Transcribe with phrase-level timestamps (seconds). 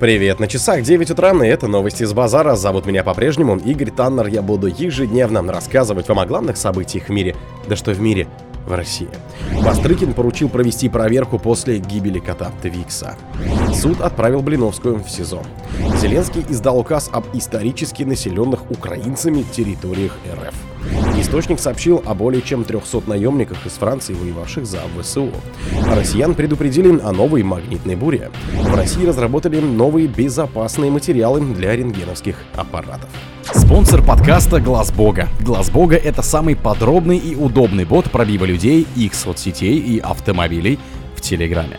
[0.00, 2.56] Привет, на часах 9 утра, и это новости с базара.
[2.56, 4.26] Зовут меня по-прежнему Игорь Таннер.
[4.26, 7.36] Я буду ежедневно рассказывать вам о главных событиях в мире.
[7.68, 8.26] Да что в мире,
[8.66, 9.08] в России.
[9.64, 13.14] Бастрыкин поручил провести проверку после гибели кота Твикса.
[13.72, 15.44] Суд отправил Блиновскую в СИЗО.
[16.00, 20.73] Зеленский издал указ об исторически населенных украинцами территориях РФ.
[21.18, 25.30] Источник сообщил о более чем 300 наемниках из Франции, воевавших за ВСУ.
[25.94, 28.30] Россиян предупредили о новой магнитной буре.
[28.52, 33.08] В России разработали новые безопасные материалы для рентгеновских аппаратов.
[33.52, 35.28] Спонсор подкаста Глаз Бога.
[35.40, 40.78] Глаз Бога это самый подробный и удобный бот пробива людей, их соцсетей и автомобилей
[41.14, 41.78] в Телеграме.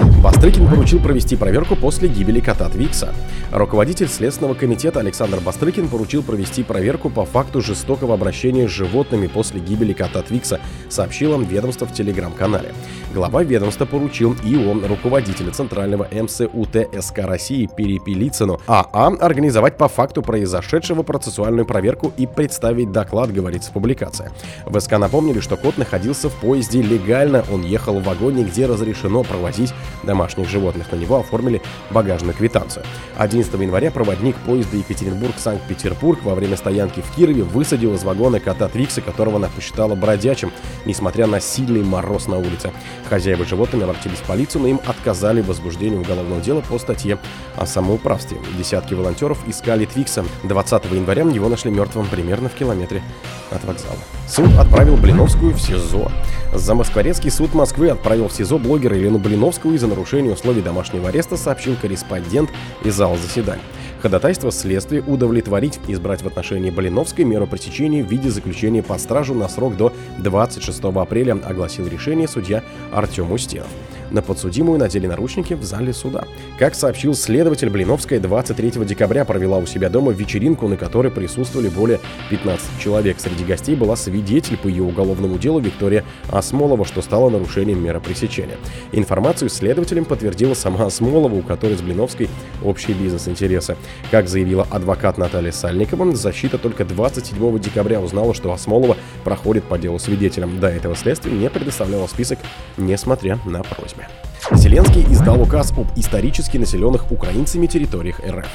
[0.00, 3.14] Бастрыкин поручил провести проверку после гибели кота Твикса.
[3.52, 9.60] Руководитель Следственного комитета Александр Бастрыкин поручил провести проверку по факту жестокого обращения с животными после
[9.60, 12.72] гибели кота Твикса, сообщил он ведомство в телеграм-канале.
[13.12, 21.02] Глава ведомства поручил ИО руководителя Центрального МСУТ СК России Перепелицыну АА организовать по факту произошедшего
[21.02, 24.30] процессуальную проверку и представить доклад, говорится в публикации.
[24.66, 29.22] В СК напомнили, что кот находился в поезде легально, он ехал в вагоне, где разрешено
[29.22, 30.90] проводить домашних животных.
[30.92, 32.84] На него оформили багажную квитанцию.
[33.16, 39.00] 11 января проводник поезда Екатеринбург-Санкт-Петербург во время стоянки в Кирове высадил из вагона кота Твикса,
[39.00, 40.52] которого она посчитала бродячим,
[40.84, 42.70] несмотря на сильный мороз на улице.
[43.08, 47.18] Хозяева животными обратились в полицию, но им отказали в возбуждении уголовного дела по статье
[47.56, 48.38] о самоуправстве.
[48.58, 50.24] Десятки волонтеров искали Твикса.
[50.44, 53.02] 20 января его нашли мертвым примерно в километре
[53.50, 53.98] от вокзала.
[54.28, 56.10] Суд отправил Блиновскую в СИЗО.
[56.52, 61.76] Замоскворецкий суд Москвы отправил в СИЗО блогера Елену Блиновскую из-за нарушения условий домашнего ареста, сообщил
[61.80, 62.50] корреспондент
[62.82, 63.62] из зала заседаний.
[64.04, 69.48] Ходатайство следствия удовлетворить, избрать в отношении Блиновской меру пресечения в виде заключения под стражу на
[69.48, 73.68] срок до 26 апреля, огласил решение судья Артем Устинов.
[74.10, 76.24] На подсудимую надели наручники в зале суда.
[76.58, 82.00] Как сообщил следователь, Блиновская 23 декабря провела у себя дома вечеринку, на которой присутствовали более
[82.30, 83.18] 15 человек.
[83.18, 88.56] Среди гостей была свидетель по ее уголовному делу Виктория Осмолова, что стало нарушением меры пресечения.
[88.92, 92.28] Информацию следователям подтвердила сама Осмолова, у которой с Блиновской
[92.62, 93.76] общие бизнес-интересы.
[94.10, 99.98] Как заявила адвокат Наталья Сальникова, защита только 27 декабря узнала, что Осмолова проходит по делу
[99.98, 100.60] свидетелем.
[100.60, 102.38] До этого следствие не предоставляло список,
[102.76, 103.62] несмотря на
[103.94, 104.04] просьбы.
[104.52, 108.46] Зеленский издал указ об исторически населенных украинцами территориях РФ.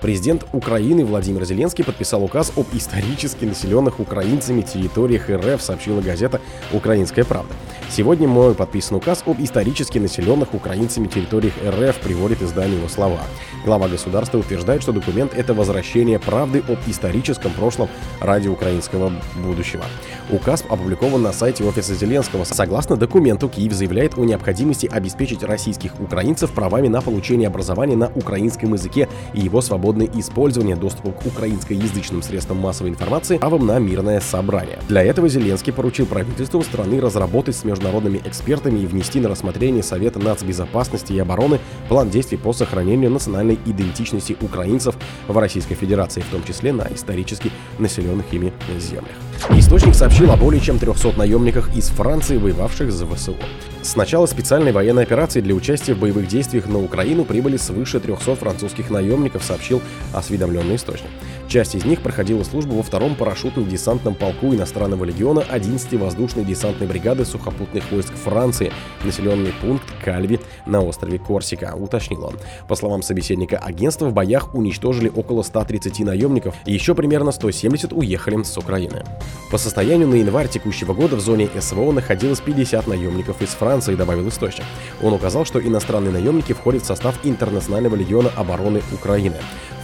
[0.00, 6.40] Президент Украины Владимир Зеленский подписал указ об исторически населенных украинцами территориях РФ, сообщила газета
[6.72, 7.54] «Украинская правда».
[7.94, 13.20] Сегодня мой подписан указ об исторически населенных украинцами территориях РФ, приводит издание его слова.
[13.66, 19.84] Глава государства утверждает, что документ– это возвращение правды об историческом прошлом ради украинского будущего.
[20.30, 22.44] Указ опубликован на сайте офиса Зеленского.
[22.44, 28.72] Согласно документу, Киев заявляет о необходимости обеспечить российских украинцев правами на получение образования на украинском
[28.72, 34.78] языке и его свободное использование доступа к украинскоязычным средствам массовой информации правом на мирное собрание.
[34.88, 39.82] Для этого Зеленский поручил правительству страны разработать с между международными экспертами и внести на рассмотрение
[39.82, 44.94] Совета нацбезопасности и обороны план действий по сохранению национальной идентичности украинцев
[45.26, 49.14] в Российской Федерации, в том числе на исторически населенных ими землях.
[49.50, 53.34] Источник сообщил о более чем 300 наемниках из Франции, воевавших за ВСУ.
[53.82, 58.36] С начала специальной военной операции для участия в боевых действиях на Украину прибыли свыше 300
[58.36, 59.82] французских наемников, сообщил
[60.12, 61.10] осведомленный источник.
[61.52, 66.86] Часть из них проходила службу во втором парашютном десантном полку иностранного легиона 11 воздушной десантной
[66.86, 68.72] бригады сухопутных войск Франции,
[69.04, 72.36] населенный пункт Кальви на острове Корсика, уточнил он.
[72.68, 78.42] По словам собеседника агентства, в боях уничтожили около 130 наемников, и еще примерно 170 уехали
[78.42, 79.04] с Украины.
[79.50, 84.26] По состоянию на январь текущего года в зоне СВО находилось 50 наемников из Франции, добавил
[84.26, 84.64] источник.
[85.02, 89.36] Он указал, что иностранные наемники входят в состав Интернационального легиона обороны Украины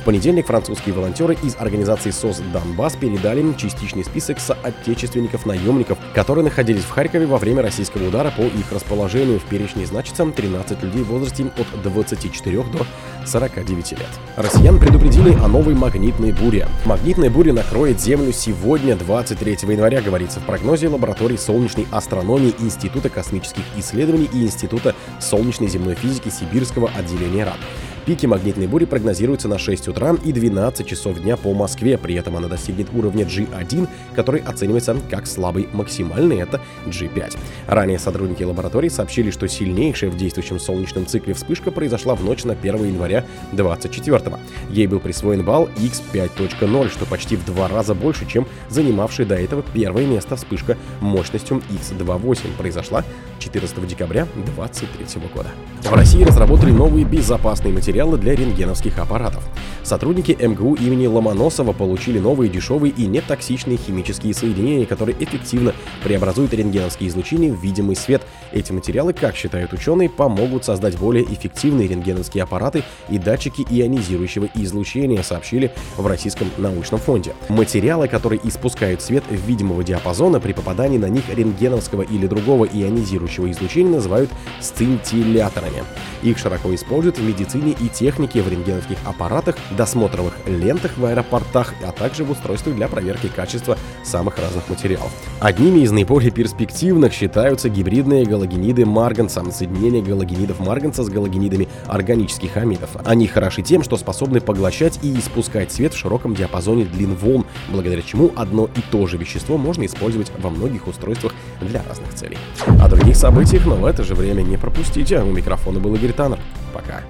[0.09, 6.91] понедельник французские волонтеры из организации СОС «Донбасс» передали им частичный список соотечественников-наемников, которые находились в
[6.91, 9.41] Харькове во время российского удара по их расположению.
[9.41, 12.87] В перечне значится 13 людей в возрасте от 24 до
[13.27, 14.09] 49 лет.
[14.37, 16.67] Россиян предупредили о новой магнитной буре.
[16.85, 23.63] Магнитная буря накроет Землю сегодня, 23 января, говорится в прогнозе лаборатории солнечной астрономии Института космических
[23.77, 27.59] исследований и Института солнечной земной физики Сибирского отделения РАД.
[28.09, 31.99] Пики магнитной бури прогнозируются на 6 утра и 12 часов дня по Москве.
[31.99, 37.37] При этом она достигнет уровня G1, который оценивается как слабый максимальный, это G5.
[37.67, 42.55] Ранее сотрудники лаборатории сообщили, что сильнейшая в действующем солнечном цикле вспышка произошла в ночь на
[42.55, 44.39] 1 января 24
[44.71, 49.63] Ей был присвоен балл X5.0, что почти в два раза больше, чем занимавшая до этого
[49.75, 53.05] первое место вспышка мощностью X2.8 произошла
[53.39, 55.51] 14 декабря 2023 года.
[55.83, 59.43] В России разработали новые безопасные материалы материалы для рентгеновских аппаратов.
[59.83, 65.73] Сотрудники МГУ имени Ломоносова получили новые дешевые и нетоксичные химические соединения, которые эффективно
[66.05, 68.23] преобразуют рентгеновские излучения в видимый свет.
[68.53, 75.23] Эти материалы, как считают ученые, помогут создать более эффективные рентгеновские аппараты и датчики ионизирующего излучения,
[75.23, 77.35] сообщили в Российском научном фонде.
[77.49, 83.91] Материалы, которые испускают свет видимого диапазона, при попадании на них рентгеновского или другого ионизирующего излучения
[83.91, 84.31] называют
[84.61, 85.83] сцинтилляторами.
[86.23, 91.93] Их широко используют в медицине и технике, в рентгеновских аппаратах, досмотровых лентах в аэропортах, а
[91.93, 95.11] также в устройствах для проверки качества самых разных материалов.
[95.41, 102.91] Одними из наиболее перспективных считаются гибридные галогениды марганца, соединение галогенидов марганца с галогенидами органических амидов.
[103.05, 108.03] Они хороши тем, что способны поглощать и испускать свет в широком диапазоне длин волн, благодаря
[108.03, 112.39] чему одно и то же вещество можно использовать во многих устройствах для разных целей.
[112.81, 115.21] О других событиях, но в это же время не пропустите.
[115.21, 116.39] У микрофона был Игорь Таннер.
[116.73, 117.03] Пока.